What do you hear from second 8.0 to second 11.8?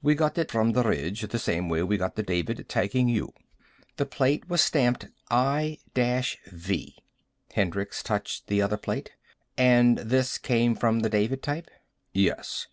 touched the other plate. "And this came from the David type?"